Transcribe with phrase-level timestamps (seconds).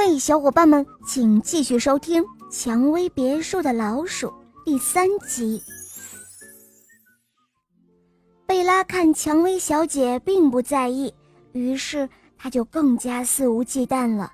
[0.00, 4.28] 嘿，小伙伴们，请继续收听《蔷薇别墅的老鼠》
[4.64, 5.60] 第三集。
[8.46, 11.12] 贝拉看蔷薇小姐并不在意，
[11.50, 14.32] 于是她就更加肆无忌惮了。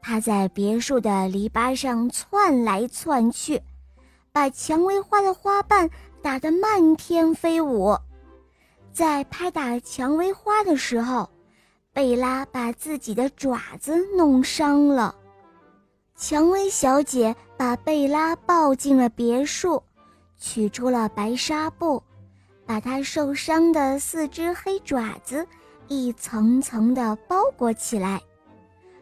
[0.00, 3.60] 她在别墅的篱笆上窜来窜去，
[4.32, 5.90] 把蔷薇花的花瓣
[6.22, 7.94] 打得漫天飞舞。
[8.94, 11.28] 在拍打蔷薇花的时候，
[11.96, 15.14] 贝拉把自己的爪子弄伤了，
[16.14, 19.82] 蔷薇小姐把贝拉抱进了别墅，
[20.36, 22.02] 取出了白纱布，
[22.66, 25.48] 把她受伤的四只黑爪子
[25.88, 28.20] 一层层地包裹起来。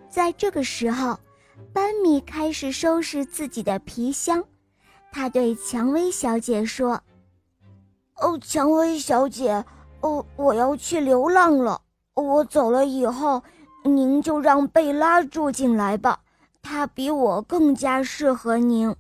[0.09, 1.19] 在这个时候，
[1.73, 4.45] 班米开始收拾自己的皮箱，
[5.11, 7.03] 他对蔷薇小姐说
[8.23, 9.65] ：“哦，蔷薇小姐，
[10.01, 11.81] 哦，我要去流浪了。”
[12.15, 13.43] 我走了以后，
[13.85, 16.21] 您就让贝拉住进来吧，
[16.63, 18.95] 她比我更加适合您。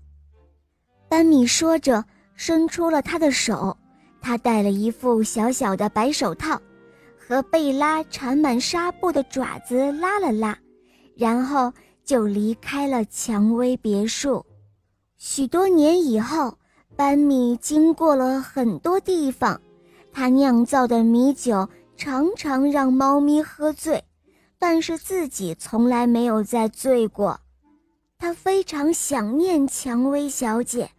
[1.08, 2.04] 班米说着，
[2.34, 3.76] 伸出了他的手，
[4.20, 6.60] 他戴了一副小小的白手套，
[7.16, 10.58] 和贝拉缠满纱布的爪子拉了拉，
[11.14, 11.72] 然后
[12.04, 14.44] 就离开了蔷薇别墅。
[15.16, 16.52] 许多年以后，
[16.96, 19.60] 班米经过了很多地方，
[20.12, 21.68] 他酿造的米酒。
[21.96, 24.04] 常常让猫咪喝醉，
[24.58, 27.40] 但是自己从来没有再醉过。
[28.18, 30.90] 他非常想念蔷薇小姐，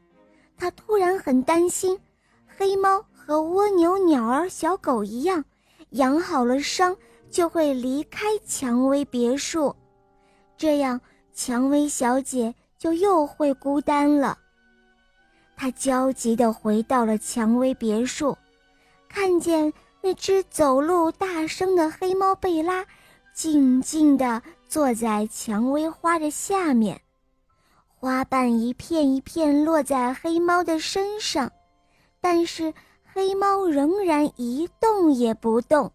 [0.58, 2.00] 他突然很担心，
[2.46, 5.44] 黑猫和蜗牛、鸟儿、小狗一样，
[5.92, 6.96] 养好了伤
[7.30, 9.76] 就会离开蔷薇别墅，
[10.56, 11.02] 这样
[11.34, 14.38] 蔷薇小姐就又会孤单了。
[15.58, 18.38] 他焦急地回到了蔷薇别墅，
[19.10, 19.74] 看见。
[20.06, 22.86] 那只走路大声的黑猫贝拉，
[23.34, 27.02] 静静地坐在蔷薇花的下面，
[27.96, 31.52] 花瓣一片一片落在黑猫的身上，
[32.22, 32.72] 但是
[33.04, 35.92] 黑猫仍然一动也不动。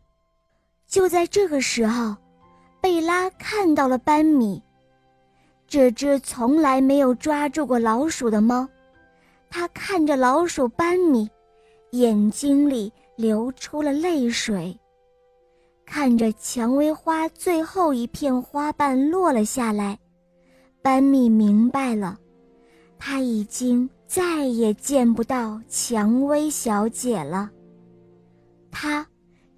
[0.88, 2.16] 就在这个时候，
[2.80, 4.60] 贝拉看到了班米，
[5.68, 8.66] 这只从来没有抓住过老鼠的猫，
[9.48, 11.30] 它看着老鼠班米，
[11.92, 12.92] 眼睛里。
[13.20, 14.74] 流出了泪水，
[15.84, 19.98] 看着蔷薇花最后一片花瓣落了下来，
[20.80, 22.18] 班米明白了，
[22.98, 27.50] 他已经再也见不到蔷薇小姐了。
[28.70, 29.06] 他，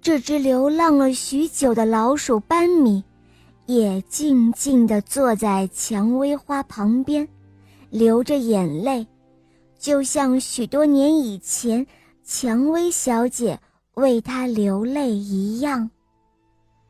[0.01, 3.01] 这只流浪了许久的老鼠班米，
[3.65, 7.25] 也静静地坐在蔷薇花旁边，
[7.89, 9.07] 流着眼泪，
[9.79, 11.87] 就像许多年以前。
[12.25, 13.59] 蔷薇小姐
[13.95, 15.89] 为他流泪一样。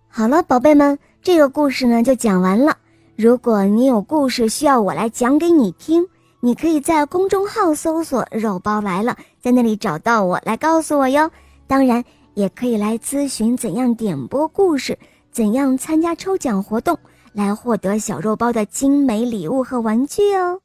[0.08, 2.78] 好了，宝贝们，这个故事呢就讲完了。
[3.16, 6.06] 如果你有故事需要我来讲给你听，
[6.40, 11.32] 你可以在公众号搜索“肉包来了”，在那里找到我来告诉我哟。
[11.66, 12.04] 当然，
[12.36, 14.98] 也可以来咨询怎样点播故事，
[15.32, 16.98] 怎样参加抽奖活动，
[17.34, 20.60] 来获得小肉包的精美礼物和玩具哦。